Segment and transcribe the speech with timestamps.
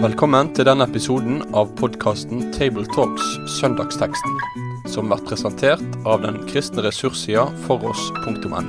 [0.00, 3.26] Velkommen til denne episoden av podkasten Tabletalks
[3.58, 4.36] Søndagsteksten,
[4.88, 8.62] som blir presentert av den kristne ressurssida foross.no.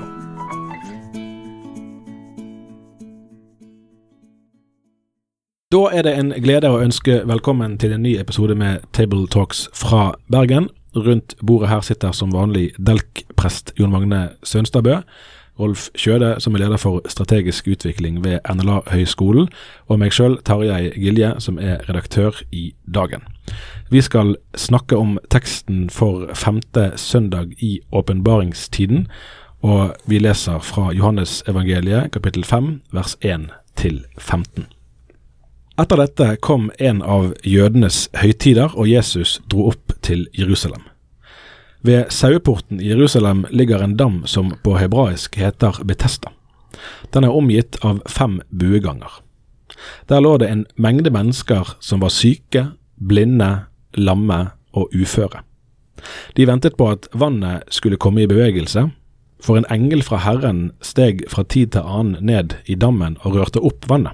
[5.72, 9.70] Da er det en glede å ønske velkommen til en ny episode med Table Talks
[9.72, 10.68] fra Bergen.
[10.96, 14.98] Rundt bordet her sitter som vanlig Delk-prest Jon Magne Sønstadbø,
[15.62, 19.48] Rolf Kjøde, som er leder for strategisk utvikling ved NLA-høgskolen,
[19.88, 23.24] og meg sjøl, Tarjei Gilje, som er redaktør i Dagen.
[23.92, 29.08] Vi skal snakke om teksten for femte søndag i åpenbaringstiden,
[29.62, 34.66] og vi leser fra Johannes evangeliet kapittel 5 vers 1 til 15.
[35.80, 40.91] Etter dette kom en av jødenes høytider, og Jesus dro opp til Jerusalem.
[41.82, 46.30] Ved saueporten i Jerusalem ligger en dam som på hebraisk heter Betesta.
[47.14, 49.10] Den er omgitt av fem bueganger.
[50.10, 53.66] Der lå det en mengde mennesker som var syke, blinde,
[53.98, 55.42] lamme og uføre.
[56.38, 58.90] De ventet på at vannet skulle komme i bevegelse,
[59.42, 63.62] for en engel fra Herren steg fra tid til annen ned i dammen og rørte
[63.62, 64.14] opp vannet.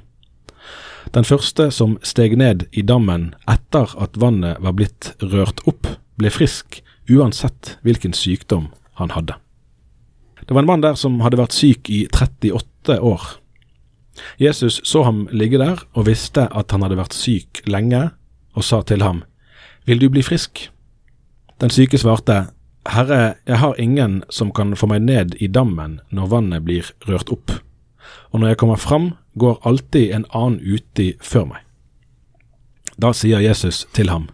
[1.12, 6.32] Den første som steg ned i dammen etter at vannet var blitt rørt opp, ble
[6.32, 8.70] frisk uansett hvilken sykdom
[9.00, 9.36] han hadde.
[10.48, 13.24] Det var en mann der som hadde vært syk i 38 år.
[14.42, 18.10] Jesus så ham ligge der og visste at han hadde vært syk lenge,
[18.58, 19.24] og sa til ham,
[19.86, 20.70] Vil du bli frisk?
[21.62, 22.48] Den syke svarte,
[22.88, 27.30] Herre, jeg har ingen som kan få meg ned i dammen når vannet blir rørt
[27.32, 27.52] opp,
[28.32, 31.62] og når jeg kommer fram, går alltid en annen uti før meg.
[32.98, 34.30] Da sier Jesus til ham,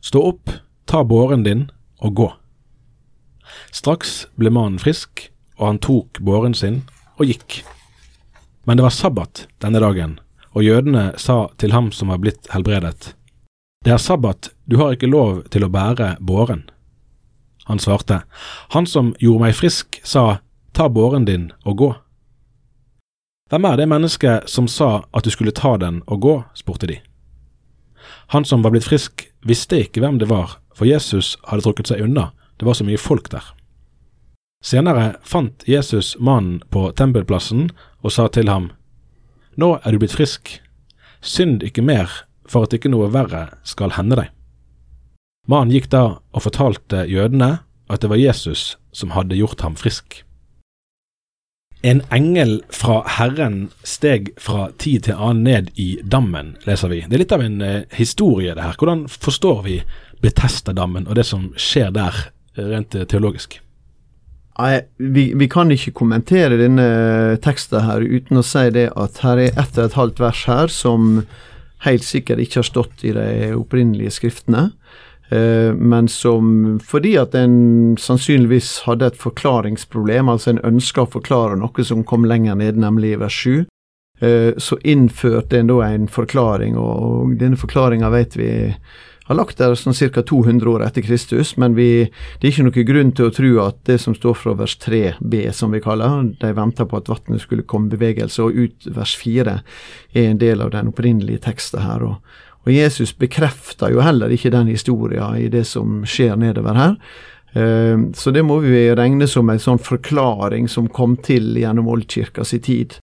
[0.00, 0.50] Stå opp,
[0.86, 1.66] ta båren din
[2.04, 2.28] og gå.
[3.72, 6.82] Straks ble mannen frisk, og han tok båren sin
[7.18, 7.62] og gikk.
[8.68, 10.18] Men det var sabbat denne dagen,
[10.52, 13.14] og jødene sa til ham som var blitt helbredet,
[13.84, 16.68] Det er sabbat, du har ikke lov til å bære båren.
[17.66, 18.22] Han svarte,
[18.74, 20.40] Han som gjorde meg frisk, sa,
[20.72, 21.94] Ta båren din og gå.
[23.48, 26.98] Hvem er det mennesket som sa at du skulle ta den og gå, spurte de.
[28.28, 32.02] Han som var blitt frisk, visste ikke hvem det var, for Jesus hadde trukket seg
[32.04, 33.44] unna, det var så mye folk der.
[34.64, 37.68] Senere fant Jesus mannen på tempelplassen
[38.02, 38.72] og sa til ham,
[39.58, 40.58] Nå er du blitt frisk,
[41.22, 42.10] synd ikke mer
[42.48, 44.30] for at ikke noe verre skal hende deg.
[45.48, 50.22] Mannen gikk da og fortalte jødene at det var Jesus som hadde gjort ham frisk.
[51.82, 57.04] En engel fra Herren steg fra tid til annen ned i dammen, leser vi.
[57.06, 58.74] Det er litt av en eh, historie, det her.
[58.80, 59.78] Hvordan forstår vi
[60.18, 62.18] Betesta-dammen og det som skjer der,
[62.56, 63.60] eh, rent eh, teologisk?
[64.58, 66.88] Nei, vi, vi, kan ikke kommentere denne
[67.44, 70.74] teksten her uten å si det at her er ett og et halvt vers her
[70.74, 71.20] som
[71.86, 74.72] helt sikkert ikke har stått i de opprinnelige skriftene.
[75.28, 81.58] Eh, men som fordi at en sannsynligvis hadde et forklaringsproblem, altså en ønska å forklare
[81.60, 83.66] noe som kom lenger ned, nemlig i vers 7,
[84.20, 88.50] eh, så innførte en da en forklaring, og denne forklaringa vet vi
[89.28, 90.22] har lagt der sånn ca.
[90.24, 92.08] 200 år etter Kristus, men vi,
[92.40, 95.42] det er ikke noen grunn til å tro at det som står fra vers 3b,
[95.52, 99.12] som vi kaller, de venta på at vannet skulle komme i bevegelse, og ut vers
[99.20, 99.58] 4
[100.16, 102.08] er en del av den opprinnelige teksten her.
[102.08, 106.96] og og Jesus bekrefter jo heller ikke den historien i det som skjer nedover her.
[107.56, 112.44] Ehm, så det må vi regne som en sånn forklaring som kom til gjennom oldkirka
[112.44, 112.98] si tid.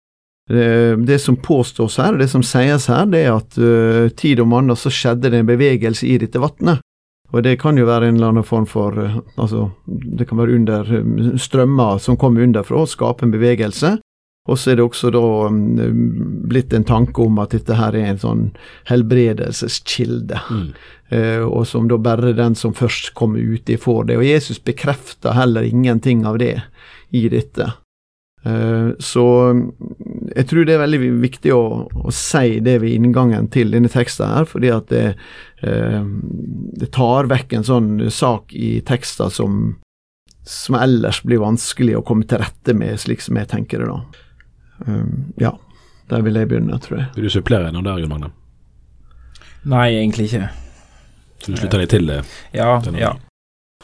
[0.52, 4.54] Ehm, det som påstås her, det som sies her, det er at uh, tid om
[4.54, 6.84] annen så skjedde det en bevegelse i dette vannet.
[7.34, 10.60] Og det kan jo være en eller annen form for uh, Altså, det kan være
[10.60, 13.96] under uh, strømmer som kommer underfra og skape en bevegelse.
[14.52, 15.60] Og så er det også da um,
[16.52, 18.42] blitt en tanke om at dette her er en sånn
[18.90, 20.66] helbredelseskilde, mm.
[21.14, 24.18] uh, og som da bare den som først kommer uti, får det.
[24.20, 26.58] Og Jesus bekrefter heller ingenting av det
[27.16, 27.70] i dette.
[28.44, 29.24] Uh, så
[29.56, 29.62] um,
[30.34, 31.64] jeg tror det er veldig viktig å,
[32.04, 35.06] å, si det ved inngangen til denne teksten her, fordi at det,
[35.64, 36.04] uh,
[36.84, 39.78] det tar vekk en sånn sak i tekster som
[40.44, 44.24] som ellers blir vanskelig å komme til rette med, slik som jeg tenker det da.
[44.88, 45.54] Um, ja,
[46.12, 47.12] der vil jeg begynne, tror jeg.
[47.16, 48.32] Vil du supplere noe der, Jon Magne?
[49.70, 50.50] Nei, egentlig ikke.
[51.44, 52.24] Så du slutter deg til det?
[52.56, 52.78] Ja.
[53.00, 53.14] ja.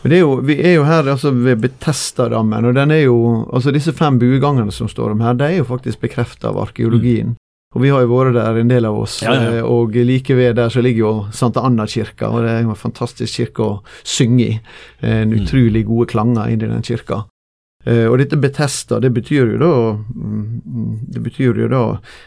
[0.08, 3.92] Er jo, vi er jo her altså, ved Betestadammen, og den er jo Altså, disse
[3.96, 7.36] fem buegangene som står om her, de er jo faktisk bekrefta av arkeologien.
[7.36, 7.38] Mm.
[7.76, 9.50] Og vi har jo vært der, en del av oss, ja, ja.
[9.60, 12.80] Eh, og like ved der så ligger jo Santa Anna-kirka, og det er jo en
[12.80, 14.56] fantastisk kirke å synge i.
[15.06, 15.36] En mm.
[15.38, 17.28] utrolig gode klanger inni den kirka.
[17.86, 21.84] Eh, og dette Betesta, det betyr jo da mm, Det betyr jo da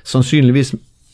[0.09, 0.73] sannsynligvis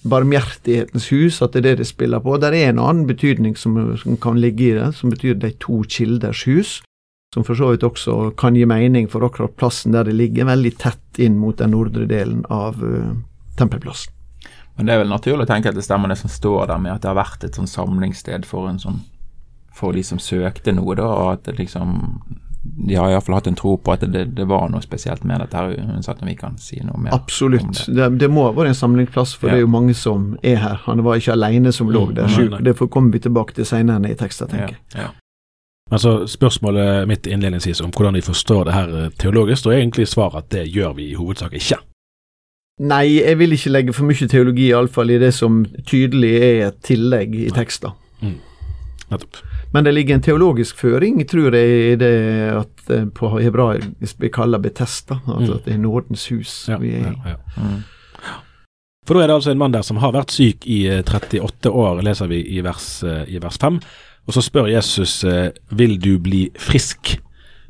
[0.09, 2.37] barmhjertighetens hus, at det er det det spiller på.
[2.39, 3.75] Det er en annen betydning som,
[4.23, 6.79] kan ligge i det, som betyr de to kilders hus.
[7.35, 10.73] Som for så vidt også kan gi mening for akkurat plassen der det ligger, veldig
[10.81, 13.11] tett inn mot den nordre delen av uh,
[13.59, 14.15] tempelplassen.
[14.79, 16.95] Men det er vel naturlig å tenke at det stemmer det som står der med
[16.95, 19.03] at det har vært et sånn samlingssted for sånn
[19.79, 21.91] for de som søkte noe, da, og at det liksom
[22.87, 25.59] de har iallfall hatt en tro på at det, det, var noe spesielt med dette,
[25.59, 27.65] her, uansett om vi kan si noe mer Absolutt.
[27.65, 27.87] om det.
[27.97, 28.09] det.
[28.23, 29.57] Det, må ha vært en samlingsplass, for ja.
[29.57, 30.79] det er jo mange som er her.
[30.85, 32.55] Han var ikke alene som lå der sjuk.
[32.63, 34.85] Det kommer vi tilbake til senere i tekster, tenker jeg.
[34.95, 35.09] Ja.
[35.09, 35.15] Ja.
[35.91, 40.45] Altså, Spørsmålet mitt innledningsvis om hvordan vi forstår det her eh, teologisk, og egentlig svaret
[40.45, 41.81] at det gjør vi i hovedsak ikke.
[42.79, 46.83] Nei, jeg vil ikke legge for mye teologi, iallfall i det som tydelig er et
[46.87, 47.97] tillegg i tekster.
[48.23, 48.37] Mm.
[49.11, 49.41] Nettopp.
[49.73, 52.15] Men det ligger en teologisk føring, tror jeg, i det
[52.57, 55.57] at eh, på hebraisk vi kaller Betesta, altså mm.
[55.59, 57.15] at det er nådens hus ja, vi er i.
[57.27, 57.63] Ja, ja.
[57.63, 57.83] Mm.
[59.09, 61.79] For da er det altså en mann der som har vært syk i 38 eh,
[61.85, 63.81] år, leser vi i vers, eh, i vers 5.
[64.29, 65.23] Og så spør Jesus
[65.73, 67.15] vil du bli frisk.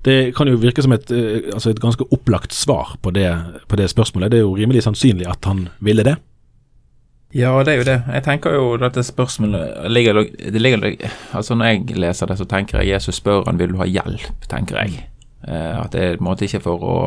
[0.02, 1.06] Det kan jo virke som et,
[1.54, 3.28] altså et ganske opplagt svar på det,
[3.70, 4.32] på det spørsmålet.
[4.32, 6.16] Det er jo rimelig sannsynlig at han ville det.
[7.36, 7.98] Ja, det er jo det.
[8.08, 12.80] Jeg tenker jo dette spørsmålet ligger, det ligger, Altså Når jeg leser det, så tenker
[12.80, 15.02] jeg Jesus spør han vil du ha hjelp, tenker jeg.
[15.44, 16.98] Eh, at det er på en måte ikke for å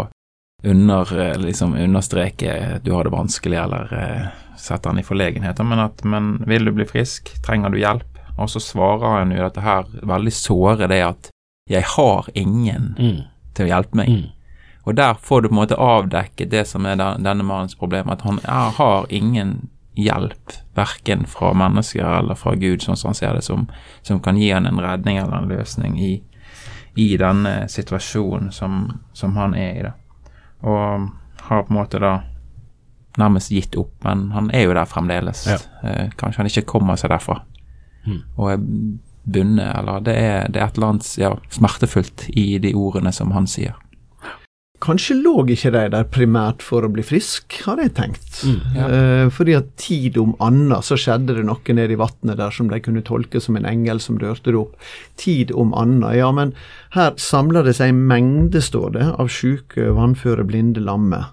[0.64, 4.28] under, liksom understreke du har det vanskelig eller eh,
[4.62, 8.20] sette han i forlegenheter, men at men vil du bli frisk, trenger du hjelp?
[8.38, 11.32] Og så svarer han jo dette her veldig såre, det at
[11.70, 13.20] jeg har ingen mm.
[13.58, 14.14] til å hjelpe meg.
[14.14, 14.78] Mm.
[14.86, 18.22] Og der får du på en måte avdekket det som er denne mannens problem, at
[18.26, 18.40] han
[18.78, 23.68] har ingen hjelp, verken fra mennesker eller fra Gud, sånn som han ser det, som,
[24.08, 26.14] som kan gi han en redning eller en løsning i,
[26.96, 29.86] i denne situasjonen som, som, han er i.
[29.88, 29.94] da.
[30.62, 31.10] Og
[31.48, 32.22] har på en måte da
[33.20, 35.44] nærmest gitt opp, men han er jo der fremdeles.
[35.50, 35.60] Ja.
[35.84, 37.42] Eh, kanskje han ikke kommer seg derfra.
[38.06, 38.22] Mm.
[38.38, 38.62] Og er
[39.24, 43.34] bundet, eller det er, det er et eller annet ja, smertefullt i de ordene som
[43.36, 43.76] han sier.
[44.82, 48.40] Kanskje lå ikke de der primært for å bli frisk, har jeg tenkt.
[48.42, 48.88] Mm, ja.
[48.88, 52.72] eh, fordi at tid om anna så skjedde det noe nede i vannet der som
[52.72, 54.74] de kunne tolke som en engel som rørte det opp.
[55.22, 56.56] Tid om anna, ja, men
[56.96, 61.30] her samler det seg en mengde, står det, av sjuke, vannføre, blinde lammer.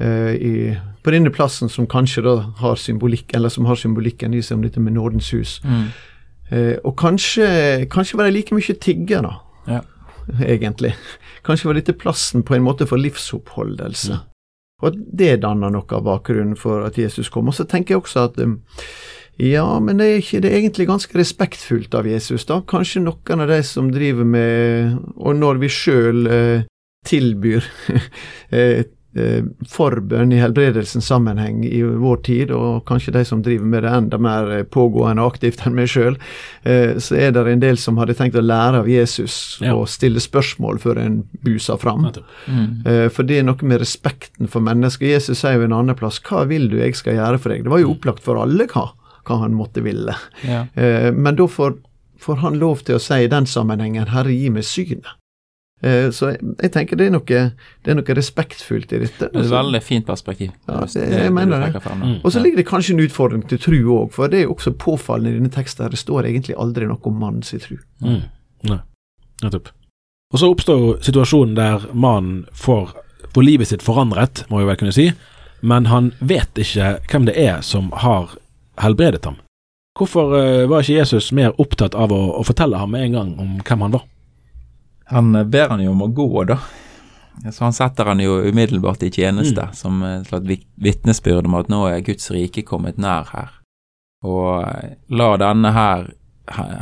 [0.00, 4.58] Eh, på denne plassen som kanskje da har symbolikk, eller som har symbolikken i seg
[4.58, 5.58] om dette med nådens hus.
[5.64, 5.88] Mm.
[6.48, 7.48] Eh, og kanskje,
[7.92, 9.34] kanskje var de like mye tiggere,
[9.68, 9.82] ja.
[10.56, 10.94] egentlig.
[11.48, 14.16] Kanskje var dette plassen på en måte for livsoppholdelse.
[14.18, 14.24] Ja.
[14.84, 17.48] Og det danner noe av bakgrunnen for at Jesus kom.
[17.50, 18.60] Og så tenker jeg også at um,
[19.42, 22.60] ja, men det er ikke det er egentlig ganske respektfullt av Jesus, da.
[22.66, 26.68] Kanskje noen av de som driver med Og når vi sjøl eh,
[27.06, 27.66] tilbyr
[28.50, 28.84] eh, Eh,
[29.68, 34.18] forbønn i helbredelsens sammenheng i vår tid, og kanskje de som driver med det enda
[34.22, 36.16] mer pågående pågående aktivt enn meg sjøl,
[36.62, 39.74] eh, så er det en del som hadde tenkt å lære av Jesus ja.
[39.74, 42.08] og stille spørsmål før en buser fram.
[42.46, 43.10] Mm.
[43.12, 45.08] For det er noe med respekten for mennesker.
[45.08, 47.72] Jesus sier jo en annen plass 'Hva vil du jeg skal gjøre for deg?' Det
[47.72, 47.96] var jo mm.
[47.96, 48.88] opplagt for alle hva,
[49.26, 50.14] hva han måtte ville.
[50.46, 50.66] Ja.
[50.74, 51.78] Men da får,
[52.18, 55.16] får han lov til å si i den sammenhengen 'Herre, gi meg synet'.
[55.80, 57.40] Eh, så jeg tenker det er, noe,
[57.86, 59.28] det er noe respektfullt i dette.
[59.30, 60.50] Det er et veldig fint perspektiv.
[60.66, 61.82] Ja, det, jeg mener det.
[61.86, 62.18] Mm.
[62.18, 64.74] Og så ligger det kanskje en utfordring til tru òg, for det er jo også
[64.80, 65.90] påfallende i denne teksten.
[65.92, 67.78] Det står egentlig aldri noe om mannens tru.
[68.02, 68.24] Mm.
[68.68, 68.80] Nei,
[69.44, 69.70] nettopp.
[70.34, 72.92] Og så oppstår situasjonen der mannen får,
[73.32, 75.12] får livet sitt forandret, må vi vel kunne si,
[75.60, 78.34] men han vet ikke hvem det er som har
[78.82, 79.38] helbredet ham.
[79.98, 83.32] Hvorfor uh, var ikke Jesus mer opptatt av å, å fortelle ham med en gang
[83.40, 84.04] om hvem han var?
[85.08, 86.58] Han eh, ber han jo om å gå, da.
[87.52, 89.74] Så han setter han jo umiddelbart i tjeneste, mm.
[89.74, 93.52] som et slags vitnesbyrd om at nå er Guds rike kommet nær her.
[94.26, 96.08] Og eh, la denne her,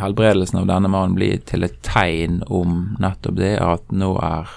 [0.01, 4.51] helbredelsen av denne mannen bli til et tegn om nettopp det, at nå er,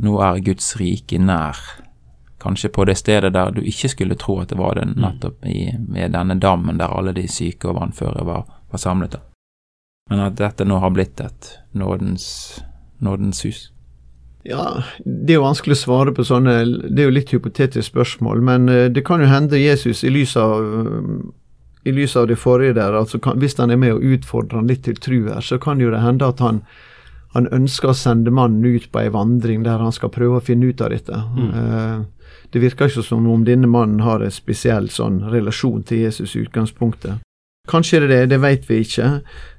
[0.00, 1.60] nå er Guds rike nær.
[2.38, 4.98] Kanskje på det stedet der du ikke skulle tro at det var det, mm.
[5.02, 9.18] nettopp i, med denne dammen der alle de syke og vannføre var, var samlet.
[10.08, 12.28] Men at dette nå har blitt et nådens
[13.04, 13.66] nådens sus?
[14.48, 16.52] Ja, det er jo vanskelig å svare på sånne
[16.88, 20.36] Det er jo litt hypotetiske spørsmål, men eh, det kan jo hende Jesus i lys
[20.40, 20.62] av
[21.88, 24.68] i lys av det forrige der, altså kan, hvis han er med og utfordrer han
[24.68, 26.60] litt til tru her, så kan jo det hende at han,
[27.36, 30.68] han ønsker å sende mannen ut på ei vandring der han skal prøve å finne
[30.68, 31.22] ut av dette.
[31.38, 31.48] Mm.
[31.54, 36.34] Uh, det virker ikke som om denne mannen har en spesiell sånn relasjon til Jesus
[36.36, 37.22] i utgangspunktet.
[37.68, 39.12] Kanskje er det det, det vet vi ikke.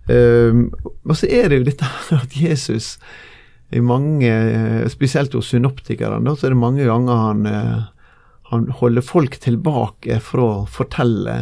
[0.10, 0.68] Um,
[1.06, 2.96] og så er det jo dette at Jesus
[3.70, 4.30] i mange,
[4.90, 7.44] spesielt hos synoptikerne, så er det mange ganger han,
[8.50, 11.36] han holder folk tilbake fra å fortelle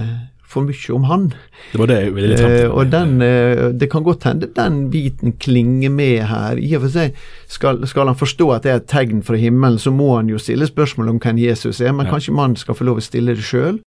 [0.48, 1.26] for mye om han.
[1.74, 2.70] Det var det jeg ville litt frem til.
[2.70, 6.58] Eh, og den, uh, Det kan godt hende den biten klinger med her.
[6.60, 7.18] I og for seg
[7.52, 10.40] skal, skal, han forstå at det er et tegn fra himmelen, så må han jo
[10.40, 12.16] stille spørsmål om hvem Jesus er, men ja.
[12.16, 13.82] kanskje man skal få lov å stille det sjøl.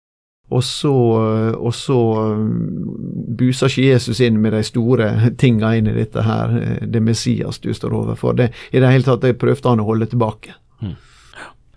[0.51, 0.91] Og så,
[1.55, 1.97] og så
[2.35, 5.07] mm, buser ikke Jesus inn med de store
[5.39, 8.35] tinga inn i dette her, eh, det Messias du står overfor.
[8.35, 10.57] Det, I det hele tatt det prøvde han å holde tilbake.
[10.83, 10.97] Mm.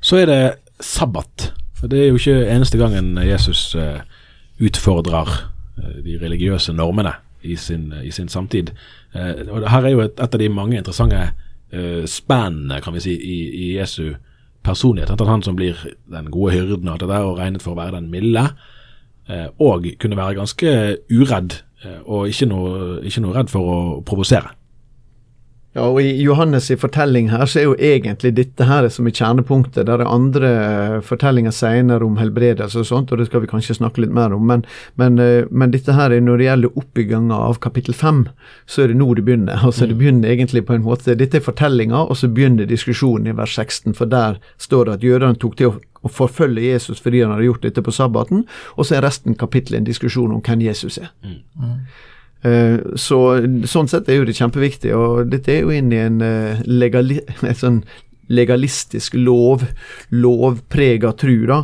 [0.02, 0.40] Så er det
[0.82, 1.52] sabbat.
[1.78, 4.02] For Det er jo ikke eneste gangen Jesus eh,
[4.58, 5.30] utfordrer
[5.78, 7.14] eh, de religiøse normene
[7.44, 8.72] i sin, i sin samtid.
[9.14, 11.26] Og Her er jo et, et av de mange interessante
[12.08, 14.14] spennene kan vi si, i, i Jesu
[14.64, 15.12] personlighet.
[15.14, 15.78] At han som blir
[16.10, 18.48] den gode hyrden og, det og regnet for å være den milde,
[19.30, 20.74] uh, og kunne være ganske
[21.12, 24.54] uredd uh, og ikke noe, ikke noe redd for å provosere.
[25.74, 29.14] Ja, og I Johannes' i fortelling her så er jo egentlig dette her som er
[29.16, 29.88] kjernepunktet.
[29.88, 33.74] Der er andre eh, fortellinger senere om helbredelse og sånt, og det skal vi kanskje
[33.80, 34.44] snakke litt mer om.
[34.46, 34.62] Men,
[35.00, 38.22] men, eh, men dette her er når det gjelder oppbygginga av kapittel fem,
[38.70, 39.66] så er det nå det begynner.
[39.66, 39.98] Altså Det mm.
[39.98, 43.96] begynner egentlig på en måte Dette er fortellinga, og så begynner diskusjonen i vers 16.
[43.98, 47.46] For der står det at jødene tok til å å forfølge Jesus fordi han hadde
[47.48, 48.42] gjort dette på sabbaten,
[48.76, 51.14] og så er resten kapittelet en diskusjon om hvem Jesus er.
[51.24, 51.38] Mm.
[52.44, 53.20] Eh, så
[53.70, 54.94] Sånn sett er jo det kjempeviktig.
[54.96, 57.20] og Dette er jo inn i en eh, legali,
[57.62, 57.84] sånn
[58.32, 59.66] legalistisk lov,
[60.08, 61.46] lovprega tru.
[61.46, 61.58] da,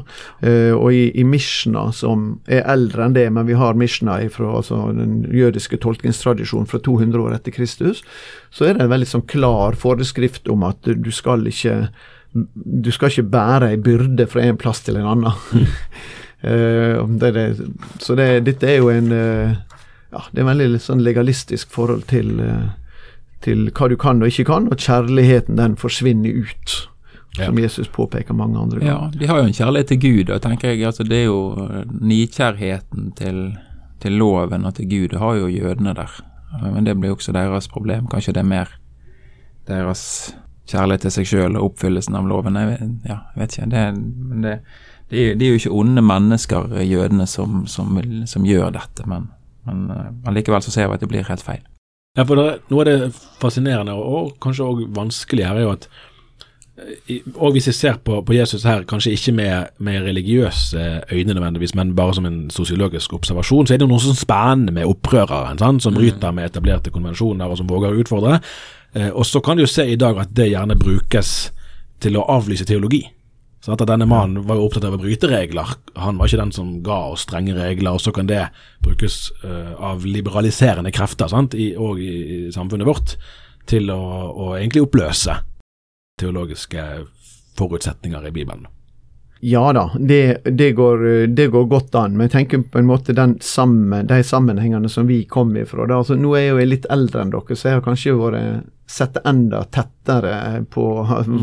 [0.44, 4.56] uh, Og i, i Mishna, som er eldre enn det, men vi har Mishna fra
[4.58, 8.04] altså, den jødiske tolkningstradisjonen fra 200 år etter Kristus,
[8.52, 11.86] så er det en veldig sånn klar foreskrift om at du skal ikke
[12.30, 15.64] du skal ikke bære ei byrde fra en plass til en annen.
[16.44, 17.48] uh, det det,
[17.98, 19.10] så det, dette er jo en
[20.10, 22.70] ja, det er veldig sånn legalistisk forhold til, eh,
[23.44, 26.76] til hva du kan og ikke kan, og kjærligheten den forsvinner ut.
[27.36, 27.62] Som ja.
[27.62, 28.90] Jesus påpeker mange andre ganger.
[28.90, 31.68] Ja, de har jo en kjærlighet til Gud, og tenker jeg, altså det er jo
[31.68, 33.40] eh, nikjærheten til,
[34.02, 36.20] til loven og til Gud, det har jo jødene der.
[36.60, 38.08] Men det blir også deres problem.
[38.10, 38.72] Kanskje det er mer
[39.70, 40.34] deres
[40.70, 42.58] kjærlighet til seg sjøl og oppfyllelsen av loven.
[42.58, 43.68] Jeg vet, ja, jeg vet ikke.
[43.70, 43.84] Det,
[44.42, 44.54] det,
[45.10, 49.30] det, er, jo ikke onde mennesker, jødene, som, som, som gjør dette, men
[49.70, 51.62] men uh, allikevel så ser vi at det blir helt feil.
[52.18, 53.10] Ja, for det, Noe av det
[53.40, 55.86] fascinerende og, kanskje òg vanskelig her er jo at
[56.80, 61.36] eh, og hvis jeg ser på, på Jesus her, kanskje ikke med, med, religiøse øyne
[61.36, 65.60] nødvendigvis, men bare som en sosiologisk observasjon, så er det noe sånn spennende med opprøreren,
[65.62, 65.86] sant?
[65.86, 66.00] som mm.
[66.00, 68.40] bryter med etablerte konvensjoner og som våger å utfordre.
[68.96, 71.34] Eh, og så kan du jo se i dag at det gjerne brukes
[72.02, 73.04] til å avlyse teologi.
[73.70, 75.76] At Denne mannen var jo opptatt av å bryte regler.
[76.00, 78.42] Han var ikke den som ga oss strenge regler, og så kan det
[78.84, 81.54] brukes uh, av liberaliserende krefter sant?
[81.54, 83.16] I, og i, i samfunnet vårt
[83.70, 85.36] til å, å, egentlig oppløse
[86.20, 86.84] teologiske
[87.58, 88.66] forutsetninger i Bibelen.
[89.40, 92.16] Ja da, det, det, går, det, går, godt an.
[92.16, 95.86] Men jeg tenker på en måte sammen, de sammenhengene som vi kom ifra.
[95.88, 96.02] Da.
[96.02, 99.16] Altså, nå er jeg jo litt eldre enn dere, så jeg har kanskje vært sett
[99.26, 100.84] enda tettere på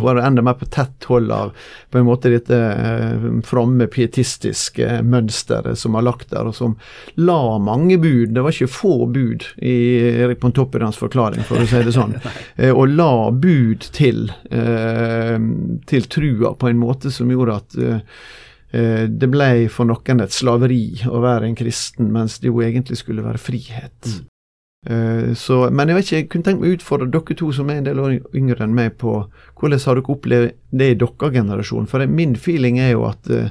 [0.03, 1.53] Være enda mer på tett hold av
[1.91, 6.75] på en måte dette eh, fromme, pietistiske mønsteret som har lagt der, og som
[7.15, 8.33] la mange bud.
[8.35, 9.77] Det var ikke få bud i
[10.25, 12.17] Erik Pontoppidans forklaring, for å si det sånn.
[12.57, 15.37] Eh, og la bud til, eh,
[15.89, 17.77] til trua på en måte som gjorde at
[18.67, 23.23] det ble for noen et slaveri å være en kristen, mens det jo egentlig skulle
[23.25, 24.09] være frihet.
[24.89, 27.71] Eh, så, men jeg vet ikke, jeg kunne tenkt meg å utfordre dere to som
[27.71, 29.17] er en del år yngre enn meg, på
[29.59, 31.89] hvordan har dere opplevd det i deres generasjon?
[31.91, 33.49] For min feeling er jo at uh,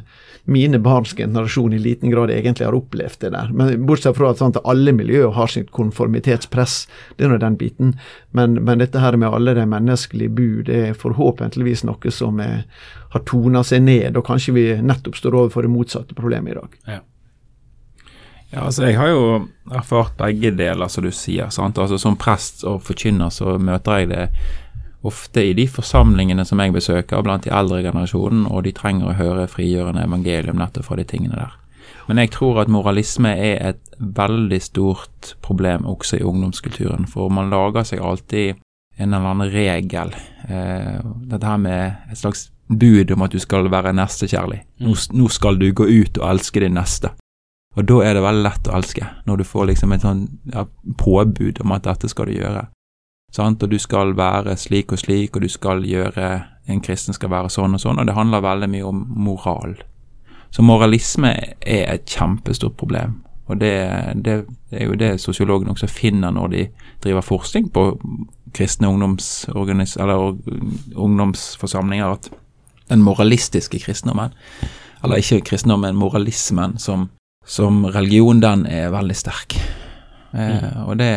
[0.49, 3.51] mine barns generasjon i liten grad egentlig har opplevd det der.
[3.53, 6.77] Men Bortsett fra at, sant, alle miljøer har sitt konformitetspress,
[7.19, 7.97] det er nå den biten.
[8.37, 12.65] Men, men, dette her med alle de menneskelige bud er forhåpentligvis noe som er,
[13.13, 16.81] har tona seg ned, og kanskje vi nettopp står overfor det motsatte problemet i dag.
[16.97, 17.03] Ja.
[18.57, 19.25] Ja, altså Jeg har jo
[19.69, 21.51] erfart begge deler, som du sier.
[21.53, 21.79] sant?
[21.79, 24.29] Altså Som prest og forkynner så møter jeg det
[25.07, 29.19] ofte i de forsamlingene som jeg besøker blant de eldre generasjonen, og de trenger å
[29.19, 31.53] høre frigjørende evangelium nettopp fra de tingene der.
[32.09, 37.53] Men jeg tror at moralisme er et veldig stort problem også i ungdomskulturen, for man
[37.53, 38.57] lager seg alltid
[38.97, 40.15] en eller annen regel.
[40.49, 44.63] Eh, dette her med et slags bud om at du skal være nestekjærlig.
[44.83, 47.13] Nå, nå skal du gå ut og elske din neste.
[47.77, 50.65] Og da er det veldig lett å elske, når du får liksom et sånn ja,
[50.99, 52.63] påbud om at dette skal du gjøre.
[53.37, 53.63] Sant?
[53.63, 56.27] Og du skal være slik og slik, og du skal gjøre
[56.67, 59.77] En kristen skal være sånn og sånn, og det handler veldig mye om moral.
[60.51, 61.31] Så moralisme
[61.63, 63.23] er et kjempestort problem.
[63.47, 63.87] Og det,
[64.25, 66.67] det, er jo det sosiologene også finner når de
[67.05, 68.03] driver forskning på
[68.57, 72.27] kristne ungdoms ungdomsforsamlinger at
[72.91, 74.31] den moralistiske kristendommen,
[75.05, 77.11] eller ikke kristendommen, moralismen som,
[77.47, 79.57] som religion, den er veldig sterk.
[80.37, 81.13] Eh, og det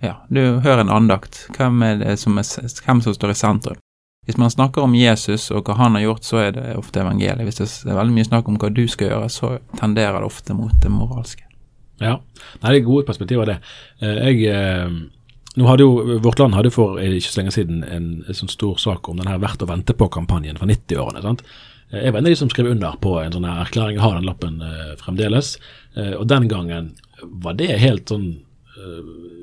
[0.00, 1.48] Ja, du hører en andakt.
[1.56, 2.46] Hvem, er det som er,
[2.86, 3.80] hvem som står i sentrum?
[4.28, 7.42] Hvis man snakker om Jesus og hva han har gjort, så er det ofte evangeliet.
[7.48, 10.54] Hvis det er veldig mye snakk om hva du skal gjøre, så tenderer det ofte
[10.54, 11.44] mot det moralske.
[11.98, 12.18] Ja,
[12.62, 13.56] Nei, det er gode perspektiver, det.
[14.00, 14.92] Eh, Jeg, eh,
[15.58, 18.76] nå hadde jo, Vårt Land hadde for ikke så lenge siden en, en sånn stor
[18.78, 21.22] sak om den her Verdt å vente på-kampanjen fra 90-årene.
[21.24, 21.42] sant?
[21.92, 24.18] Eh, Jeg var en av de som skrev under på en sånn erklæring, jeg har
[24.18, 25.56] den lappen eh, fremdeles.
[25.96, 26.92] Eh, og den gangen
[27.22, 28.44] var det helt sånn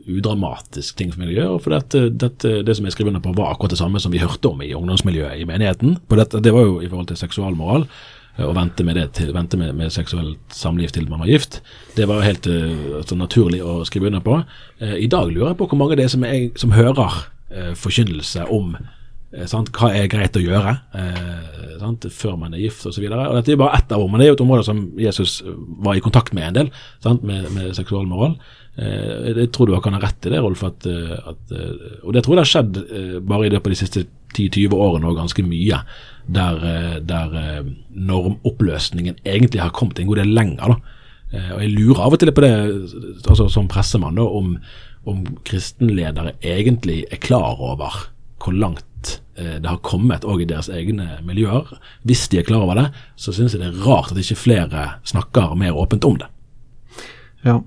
[0.08, 1.56] udramatisk ting for meg å gjøre.
[1.60, 4.22] For dette, dette, det som jeg skrev under på var akkurat det samme som vi
[4.22, 5.98] hørte om i ungdomsmiljøet i menigheten.
[6.08, 7.84] Dette, det var jo i forhold til seksualmoral.
[8.40, 11.60] Å vente med det til, vente med, med seksuelt samliv til man var gift.
[11.98, 14.40] Det var helt altså, naturlig å skrive under på.
[14.80, 17.20] I dag lurer jeg på hvor mange det er som, er, som hører
[17.52, 18.78] uh, forkynnelse om
[19.50, 19.72] sant?
[19.76, 23.04] hva er greit å gjøre eh, før man er gift osv.
[23.06, 24.22] Dette er bare ett av ordene.
[24.22, 26.72] Det er jo et område som Jesus eh, var i kontakt med en del,
[27.04, 27.24] sant?
[27.24, 28.38] Med, med seksualmoral.
[28.76, 30.64] Eh, jeg tror du kan ha rett i det, Rolf.
[30.68, 33.76] At, eh, at, eh, og det tror jeg har skjedd eh, bare i løpet av
[33.76, 35.82] de siste 10-20 årene og ganske mye.
[36.26, 40.74] Der, eh, der eh, normoppløsningen egentlig har kommet en god del lenger.
[40.74, 40.98] da.
[41.32, 42.56] Eh, og Jeg lurer av og til på det,
[43.28, 44.58] altså som pressemann, da, om,
[45.06, 48.10] om kristenledere egentlig er klar over
[48.42, 48.86] hvor langt
[49.38, 51.70] eh, det har kommet òg i deres egne miljøer.
[52.08, 54.86] Hvis de er klar over det, så syns jeg det er rart at ikke flere
[55.08, 56.30] snakker mer åpent om det.
[57.46, 57.60] Ja.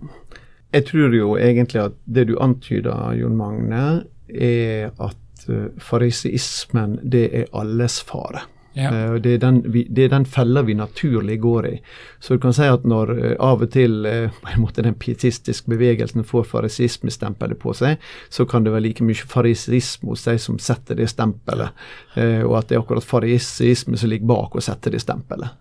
[0.75, 7.29] Jeg tror jo egentlig at det du antyder, Jon Magne, er at uh, fariseismen, det
[7.33, 8.43] er alles fare.
[8.73, 8.91] Ja.
[8.95, 11.75] Eh, det, er den, vi, det er den fella vi naturlig går i.
[12.21, 14.95] Så du kan si at når eh, av og til eh, på en måte den
[14.99, 17.97] pietistiske bevegelsen får farisismestempelet på seg,
[18.31, 21.71] så kan det være like mye farisisme hos de som setter det stempelet,
[22.17, 25.57] eh, og at det er akkurat farisisme som ligger bak å sette det stempelet.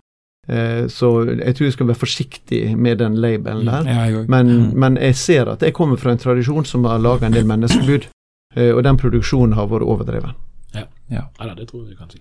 [0.48, 4.24] Eh, så jeg tror jeg skal være forsiktig med den labelen der.
[4.28, 4.72] Men, Mm.
[4.80, 8.06] men jeg ser at jeg kommer fra en tradisjon som har laga en del menneskebud,
[8.56, 10.34] eh, og den produksjonen har vært overdreven.
[10.74, 11.22] Ja, ja.
[11.54, 12.18] det tror jeg vi kan si.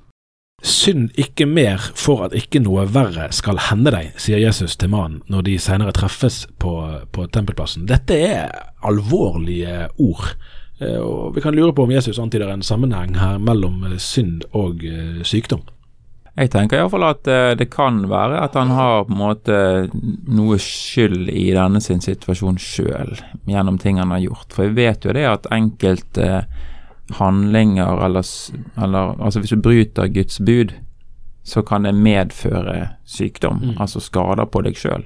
[0.65, 5.19] Synd ikke mer for at ikke noe verre skal hende deg, sier Jesus til mannen
[5.29, 6.71] når de senere treffes på,
[7.13, 7.85] på tempelplassen.
[7.85, 10.31] Dette er alvorlige ord,
[10.81, 14.81] eh, og vi kan lure på om Jesus antyder en sammenheng her mellom synd og
[14.81, 15.61] eh, sykdom.
[16.37, 19.59] Jeg tenker iallfall at eh, det kan være at han har på en måte
[19.93, 23.13] noe skyld i denne sin situasjon sjøl,
[23.45, 24.49] gjennom ting han har gjort.
[24.57, 26.41] For jeg vet jo det at enkelte
[27.15, 28.25] handlinger eller,
[28.83, 30.73] eller Altså hvis du bryter Guds bud,
[31.43, 33.75] så kan det medføre sykdom, Mm.
[33.79, 35.05] altså skader på deg sjøl.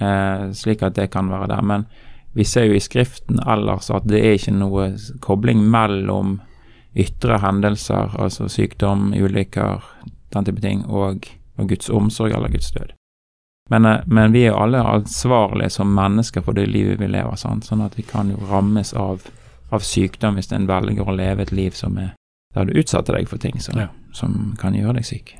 [0.00, 1.62] Eh, slik at det kan være der.
[1.62, 1.86] Men
[2.34, 4.88] vi ser jo i Skriften ellers at det er ikke noe
[5.20, 6.40] kobling mellom
[6.96, 9.82] ytre hendelser, altså sykdom, ulykker,
[10.32, 11.26] den type ting, og,
[11.58, 12.92] og Guds omsorg eller Guds død.
[13.70, 17.64] Men, eh, men vi er alle ansvarlige som mennesker for det livet vi lever, sant?
[17.64, 19.20] sånn at vi kan jo rammes av,
[19.72, 22.12] av sykdom hvis en velger å leve et liv som er
[22.54, 23.88] der du utsetter deg for ting som, Ja.
[24.12, 25.34] som kan gjøre deg syk.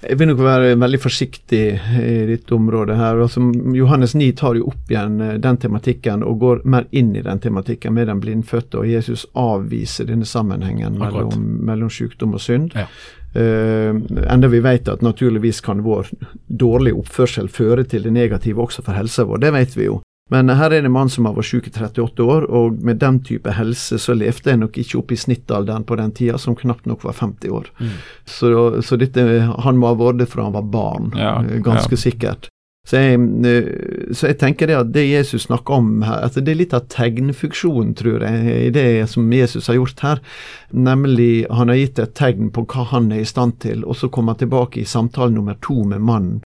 [0.00, 1.64] Jeg vil nok være veldig forsiktig
[2.00, 3.18] i ditt område her.
[3.20, 3.42] Altså,
[3.76, 7.38] Johannes 9 tar jo opp igjen eh, den tematikken og går mer inn i den
[7.38, 11.36] tematikken med den blindfødte, og Jesus avviser denne sammenhengen Akkurat.
[11.36, 12.72] mellom, mellom sykdom og synd.
[12.74, 12.88] Ja.
[13.30, 13.94] Uh,
[14.26, 16.08] enda vi vet at naturligvis kan vår
[16.48, 20.00] dårlige oppførsel føre til det negative også for helsa vår, det vet vi jo.
[20.30, 23.00] Men her er det en mann som har vært syk i 38 år, og med
[23.02, 26.56] den type helse så levde jeg nok ikke opp i snittalderen på den tida, som
[26.58, 27.72] knapt nok var 50 år.
[28.30, 28.54] Så,
[28.86, 29.26] så dette,
[29.66, 32.04] han må ha vært det fra han var barn, Ja, eh, ganske ja.
[32.04, 32.50] sikkert.
[32.88, 36.54] Så jeg, eh, så jeg tenker det at det Jesus snakker om her, at det
[36.54, 40.22] er litt av tegnfunksjonen, tror jeg, i det som Jesus har gjort her.
[40.72, 44.08] Nemlig, han har gitt et tegn på hva han er i stand til, og så
[44.08, 46.40] kommer han tilbake i samtale nummer to med mannen,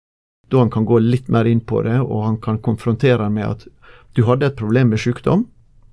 [0.54, 3.50] da han kan gå litt mer inn på det, og han kan konfrontere han med
[3.50, 3.66] at
[4.14, 5.48] du hadde et problem med sykdom,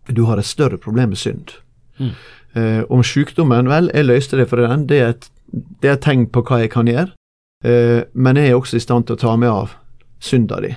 [0.09, 1.55] du har et større problem med synd.
[1.97, 2.13] Mm.
[2.53, 6.05] Eh, om sykdommen, vel, jeg løste det for den, det er et, det er et
[6.05, 7.13] tegn på hva jeg kan gjøre,
[7.65, 9.75] eh, men jeg er også i stand til å ta meg av
[10.21, 10.73] synda di.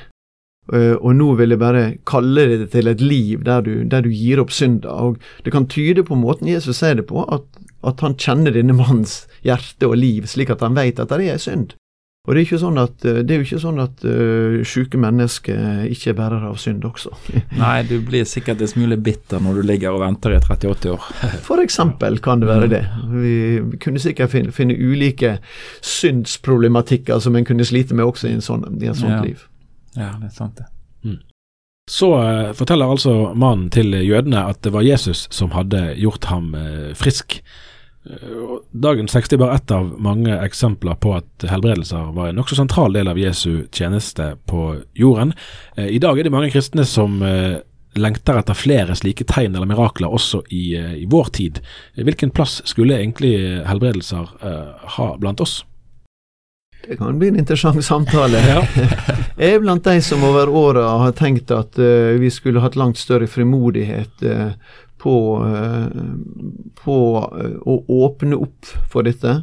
[0.73, 4.09] Eh, og nå vil jeg bare kalle det til et liv der du, der du
[4.09, 4.95] gir opp synda.
[5.05, 7.45] Og det kan tyde på måten Jesus sier det på, at,
[7.85, 11.43] at han kjenner denne mannens hjerte og liv, slik at han vet at det er
[11.43, 11.75] synd.
[12.25, 14.97] Og det er, ikke sånn at, eh, det er jo ikke sånn at uh, syke
[14.97, 17.11] mennesker ikke er bærere av synd også.
[17.61, 21.09] Nei, du blir sikkert en smule bitter når du ligger og venter i 38 år.
[21.49, 22.81] For eksempel kan det være det.
[23.13, 23.35] Vi,
[23.83, 25.37] kunne sikkert finne, finne ulike
[25.85, 29.21] syndsproblematikker som en kunne slite med også i en sånn, i et sånt Ja.
[29.21, 29.45] liv.
[29.95, 30.71] Ja, det er sant det.
[31.85, 36.55] Så eh, forteller altså mannen til jødene at det var Jesus som hadde gjort ham
[36.97, 37.43] frisk.
[38.71, 43.09] Dagens tekst er ett av mange eksempler på at helbredelser var en nokså sentral del
[43.09, 45.33] av Jesu tjeneste på jorden.
[45.77, 47.63] Eh, I dag er det mange kristne som eh,
[47.97, 51.63] lengter etter flere slike tegn eller mirakler også i, eh, i vår tid.
[51.97, 54.37] Hvilken plass skulle egentlig helbredelser
[54.99, 55.63] ha blant oss?
[56.85, 58.37] Det kan bli en interessant samtale.
[59.41, 61.81] Jeg er blant de som over åra har tenkt at
[62.21, 64.53] vi skulle hatt langt større frimodighet eh,
[65.05, 66.01] på, eh,
[66.85, 66.99] på
[67.41, 67.75] eh, å
[68.07, 69.35] åpne opp for dette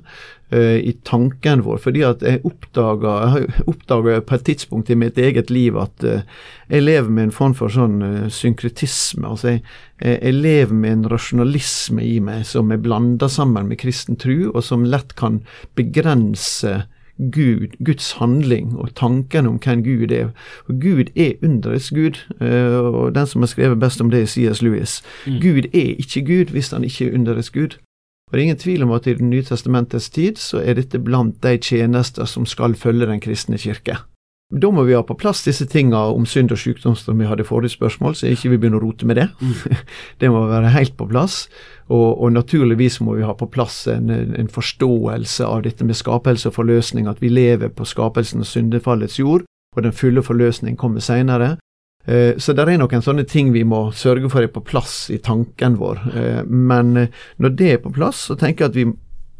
[0.50, 1.78] eh, i tanken vår.
[1.84, 6.82] Fordi at jeg oppdaga, jeg oppdaga på et tidspunkt i mitt eget liv at jeg
[6.82, 8.02] lever med en form for sånn
[8.34, 9.28] synkretisme.
[9.30, 9.62] Altså jeg,
[10.02, 14.66] jeg, lever med en rasjonalisme i meg som er blanda sammen med kristen tro, og
[14.66, 15.44] som lett kan
[15.78, 16.82] begrense
[17.18, 20.30] Gud, Guds handling og tanken om hvem Gud er.
[20.66, 24.26] For Gud er underets Gud, eh, og den som har skrevet best om det, er
[24.26, 24.62] C.S.
[24.62, 25.02] Lewis.
[25.28, 25.40] Mm.
[25.42, 27.78] Gud er ikke Gud hvis han ikke er underets Gud.
[28.28, 31.00] Og Det er ingen tvil om at i Det nye testamentets tid så er dette
[31.00, 33.98] blant de tjenester som skal følge den kristne kirke.
[34.52, 37.46] Da må vi ha på plass disse tinga om synd og sykdom som vi hadde
[37.48, 39.30] forrige spørsmål, så ikke vi begynner å rote med det.
[40.20, 41.46] det må være helt på plass.
[41.88, 46.52] Og, og naturligvis må vi ha på plass en, en forståelse av dette med skapelse
[46.52, 51.04] og forløsning, at vi lever på skapelsen og syndefallets jord, og den fulle forløsning kommer
[51.04, 51.56] seinere.
[52.06, 55.22] Eh, Så det er noen sånne ting vi må sørge for er på plass i
[55.24, 56.04] tanken vår.
[56.12, 58.90] Eh, Men eh, når det er på plass, så tenker jeg at vi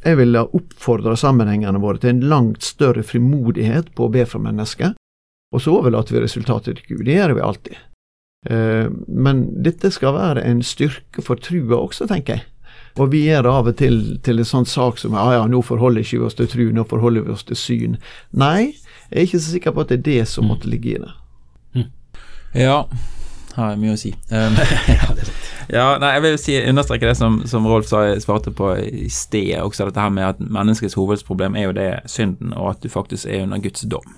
[0.02, 4.96] jeg vil oppfordre sammenhengene våre til en langt større frimodighet på å be for mennesket,
[5.52, 7.06] og så overlater vi resultatet til Gud.
[7.06, 7.80] Det gjør vi alltid.
[8.50, 12.48] Eh, Men dette skal være en styrke for trua også, tenker jeg.
[13.00, 15.62] Og vi gjør det av og til til en sånn sak som ja, ja, nå
[15.64, 17.98] forholder ikke vi oss til tru, nå forholder vi oss til syn.
[18.32, 18.74] Nei,
[19.12, 21.12] jeg er ikke så sikker på at det er det som måtte ligge i det.
[22.54, 22.82] Ja,
[23.56, 24.12] har jeg mye å si.
[24.32, 24.58] Um,
[25.72, 29.54] ja, nei, jeg vil si, understreke det som, som Rolf sa, svarte på i sted,
[29.62, 33.30] også dette her med at menneskets hovedproblem er jo det synden, og at du faktisk
[33.30, 34.18] er under Guds dom.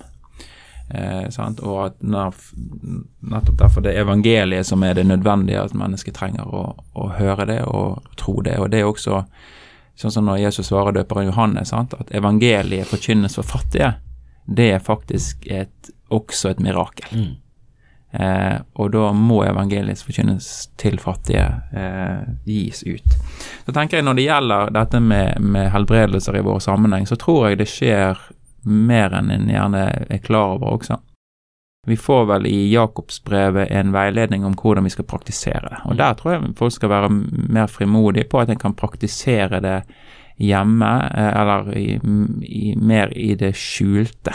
[0.94, 1.60] Eh, sant?
[1.60, 6.64] Og at nettopp derfor det er evangeliet som er det nødvendige, at mennesket trenger å,
[6.94, 8.58] å høre det og tro det.
[8.62, 9.24] Og det er også
[9.98, 11.94] sånn som når Jesus svarer døperen Johannes, sant?
[11.98, 13.94] at evangeliet forkynnes for fattige.
[14.44, 17.10] Det er faktisk et, også et mirakel.
[18.14, 23.16] Eh, og da må evangeliet forkynnes til fattige eh, gis ut.
[23.66, 27.48] Så tenker jeg Når det gjelder dette med, med helbredelser i vår sammenheng, så tror
[27.48, 28.20] jeg det skjer
[28.66, 30.98] mer enn en gjerne er klar over også.
[31.86, 35.80] Vi får vel i Jakobsbrevet en veiledning om hvordan vi skal praktisere det.
[35.84, 37.10] Og Der tror jeg folk skal være
[37.48, 39.82] mer frimodige på at en kan praktisere det
[40.36, 42.00] hjemme, eh, eller i,
[42.42, 44.32] i, mer i det skjulte.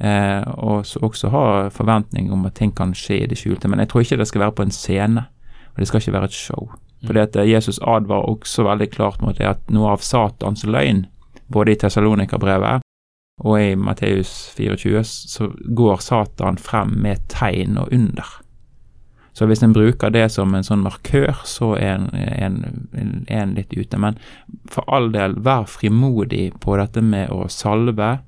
[0.00, 3.68] Eh, og så også ha forventning om at ting kan skje i det skjulte.
[3.68, 5.26] Men jeg tror ikke det skal være på en scene,
[5.74, 6.72] og det skal ikke være et show.
[7.06, 11.06] Fordi at eh, Jesus advarer også veldig klart mot det at noe av Satans løgn,
[11.52, 12.81] både i Tessalonika-brevet
[13.42, 18.38] og i Matteus 24, så går Satan frem med tegn og under.
[19.32, 22.08] Så hvis en bruker det som en sånn markør, så er en,
[22.92, 23.98] en, en, litt ute.
[23.98, 24.18] Men
[24.70, 28.18] for all del, vær frimodig på dette med å salve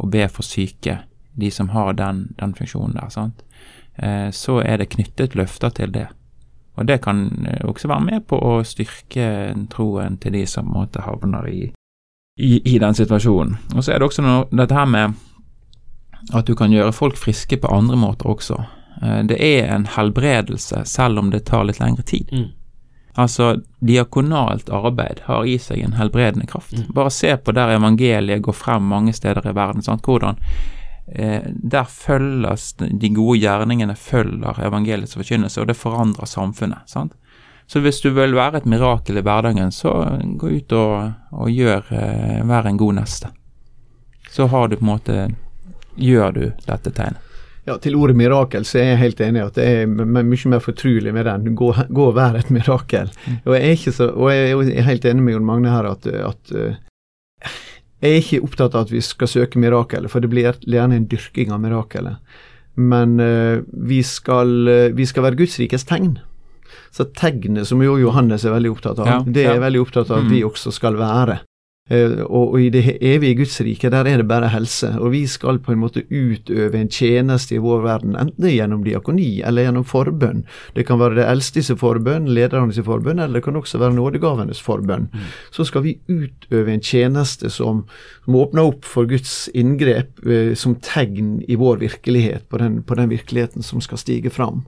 [0.00, 1.02] og be for syke,
[1.36, 3.12] de som har den, den funksjonen der.
[3.12, 3.44] sant?
[4.00, 6.08] Eh, så er det knyttet løfter til det.
[6.76, 11.04] Og det kan eh, også være med på å styrke troen til de som måtte
[11.04, 11.60] havner i,
[12.36, 13.56] i, i den situasjonen.
[13.74, 15.14] Og så er det også noe, dette her med
[16.34, 18.58] at du kan gjøre folk friske på andre måter også.
[19.02, 22.32] Eh, Det er en helbredelse, selv om det tar litt lengre tid.
[22.32, 22.48] Mm.
[23.16, 26.74] Altså, diakonalt arbeid har i seg en helbredende kraft.
[26.76, 26.90] Mm.
[26.94, 29.82] Bare se på der evangeliet går frem mange steder i verden.
[29.82, 30.04] Sant?
[30.04, 30.36] Hvordan
[31.14, 36.84] eh, Der følges de gode gjerningene følger evangeliets forkynnelse, og det forandrer samfunnet.
[36.86, 37.12] Sant?
[37.66, 39.92] Så hvis du vil være et mirakel i hverdagen, så
[40.38, 43.32] gå ut og, og gjør eh, Vær en god neste.
[44.30, 45.20] Så har du på en måte
[45.96, 47.22] Gjør du dette tegnet.
[47.66, 51.10] Ja, Til ordet mirakel så er jeg helt enig at det er mye mer fortrulig
[51.14, 51.56] med den.
[51.58, 53.08] Gå, gå og vær et mirakel.
[53.42, 56.52] Og jeg er så, og jeg er helt enig med Jon Magne her at, at
[56.54, 56.76] eh,
[58.04, 61.08] jeg er ikke opptatt av at vi skal søke mirakelet, for det blir gjerne en
[61.10, 62.38] dyrking av mirakelet.
[62.76, 64.52] Men eh, vi, skal,
[64.94, 66.18] vi skal være Guds rikes tegn.
[66.96, 69.60] Så tegnet, som jo Johannes er veldig opptatt av, Ja, det er ja.
[69.60, 70.32] veldig opptatt av at Mm.
[70.32, 71.40] vi også skal være.
[71.86, 74.88] Uh, og, og i det evige Guds rike, der er det bare helse.
[74.98, 78.56] Og vi skal på en måte utøve en tjeneste i vår verden, enten det er
[78.56, 80.40] gjennom diakoni eller gjennom forbønn.
[80.74, 85.06] Det kan være det eldstes forbønn, ledernes forbønn, eller det kan også være nådegavenes forbønn.
[85.54, 87.84] Så skal vi utøve en tjeneste som,
[88.24, 92.98] som åpner opp for Guds inngrep uh, som tegn i vår virkelighet, på den, på
[92.98, 94.64] den virkeligheten som skal stige fram.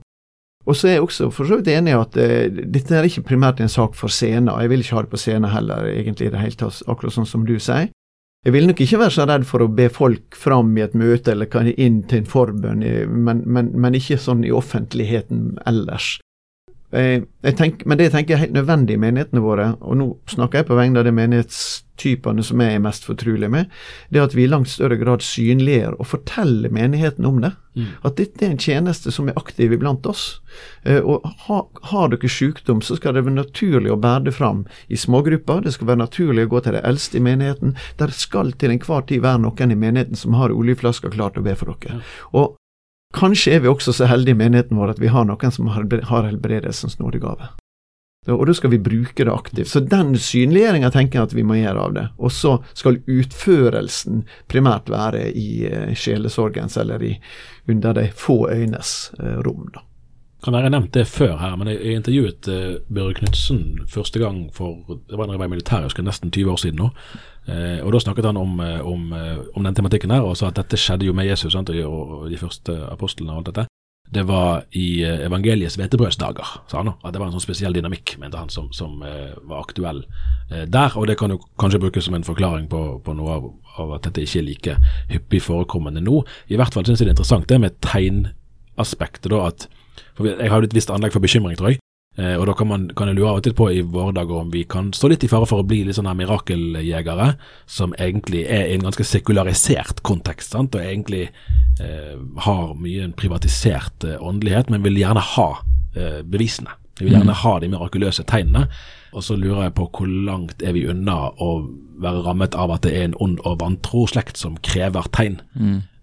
[0.67, 3.29] Og så er jeg også for så vidt enig i at uh, dette er ikke
[3.31, 4.51] primært en sak for scenen.
[4.51, 7.29] Jeg vil ikke ha det på scenen heller, egentlig i det hele tatt, akkurat sånn
[7.29, 7.89] som du sier.
[8.45, 11.33] Jeg vil nok ikke være så redd for å be folk fram i et møte
[11.33, 16.13] eller inn til en forbønn, eh, men, men, men ikke sånn i offentligheten ellers.
[16.95, 20.07] Jeg, jeg tenker, men det jeg tenker er helt nødvendig i menighetene våre, og nå
[20.31, 21.13] snakker jeg på vegne av de
[21.99, 23.69] menighetstypene som jeg er mest fortrolig med,
[24.09, 27.51] det er at vi i langt større grad synliggjør og forteller menigheten om det.
[27.75, 27.87] Mm.
[28.03, 30.41] At dette er en tjeneste som er aktiv iblant oss.
[30.83, 34.65] Eh, og ha, har dere sykdom, så skal det være naturlig å bære det fram
[34.87, 35.63] i smågrupper.
[35.63, 37.75] Det skal være naturlig å gå til de eldste i menigheten.
[37.99, 41.55] Der skal til enhver tid være noen i menigheten som har oljeflasker klart å be
[41.55, 42.01] for dere.
[42.33, 42.55] Og
[43.09, 45.87] Kanskje er vi også så heldige i menigheten vår at vi har noen som har
[46.11, 47.49] har helbredelsens nådegave.
[48.35, 49.71] Og da skal vi bruke det aktivt.
[49.71, 52.05] Så den synliggjøringa tenker jeg at vi må gjøre av det.
[52.17, 57.13] Og så skal utførelsen primært være i eh, sjelesorgens, eller i
[57.69, 59.85] under de få øynes eh, rom, da.
[60.39, 64.45] Kan være jeg nevnt det før her, men jeg, intervjuet uh, Børre Knutsen første gang
[64.55, 66.87] for det var da jeg var i militæret, husker nesten 20 år siden nå.
[67.49, 70.47] Eh, og Da snakket han om, eh, om, eh, om den tematikken her, og sa
[70.47, 73.68] at dette skjedde jo med Jesus sant, og de første apostlene og alt dette.
[74.09, 76.95] Det var i eh, evangeliets hvetebrødsdager, sa han.
[77.03, 80.01] At det var en sånn spesiell dynamikk, mente han, som, som eh, var aktuell
[80.49, 80.95] eh, der.
[80.97, 83.45] Og det kan jo kanskje brukes som en forklaring på, på noe av,
[83.77, 84.77] av at dette ikke er like
[85.11, 86.23] hyppig forekommende nå.
[86.49, 89.45] I hvert fall syns jeg det er interessant det med tegnaspektet, da.
[89.51, 89.69] at
[90.17, 91.83] for Jeg har jo et visst anlegg for bekymring, tror jeg.
[92.19, 94.49] Og da kan, man, kan jeg lure av og til på i våre dager om
[94.51, 97.29] vi kan stå litt i fare for å bli litt sånne mirakeljegere,
[97.69, 100.75] som egentlig er i en ganske sekularisert kontekst, sant?
[100.75, 101.29] og egentlig
[102.43, 105.49] har mye en privatisert eh, åndelighet, men vil gjerne ha
[105.95, 106.73] eh, bevisene.
[106.99, 108.65] Vi vil gjerne ha de mirakuløse tegnene.
[109.15, 111.47] Og så lurer jeg på hvor langt er vi unna å
[112.03, 115.39] være rammet av at det er en ond og vantro slekt som krever tegn.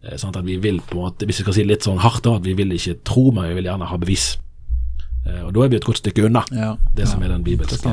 [0.02, 2.00] Eh, sånn at vi vil på en måte, Hvis vi skal si det litt sånn
[2.02, 4.38] hardt, da, at vi vil ikke tro, men vi vil gjerne ha bevis.
[5.26, 6.76] Eh, og Da er vi et godt stykke unna Ja.
[6.96, 7.92] det som Ja, er den bibelske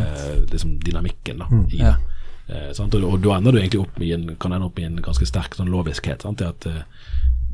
[0.52, 1.40] liksom, dynamikken.
[1.40, 1.96] da, i Ja.
[1.96, 2.10] det.
[2.56, 2.94] Eh, sant?
[2.96, 5.26] Og, og da ender du egentlig opp i en, kan ende opp i en ganske
[5.26, 6.22] sterk sånn loviskhet.
[6.22, 6.42] Sant?
[6.42, 6.82] At eh,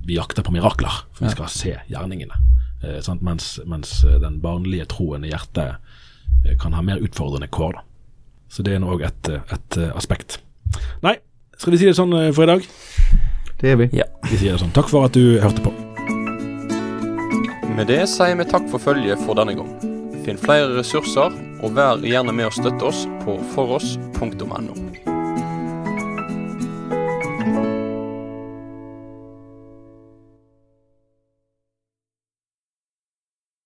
[0.09, 2.37] vi jakter på mirakler, for vi skal se gjerningene.
[2.83, 3.21] Eh, sant?
[3.21, 5.75] Mens, mens eh, den barnlige troen i hjertet
[6.45, 7.77] eh, kan ha mer utfordrende kår.
[7.77, 7.85] da.
[8.49, 10.39] Så det er nå òg et, eh, et aspekt.
[11.05, 11.17] Nei,
[11.57, 12.65] skal vi si det sånn for i dag?
[13.59, 13.89] Det er vi.
[13.99, 14.07] Ja.
[14.29, 14.73] Vi sier det sånn.
[14.73, 15.73] Takk for at du hørte på.
[17.75, 19.69] Med det sier vi takk for følget for denne gang.
[20.25, 24.88] Finn flere ressurser, og vær gjerne med å støtte oss på foross.no.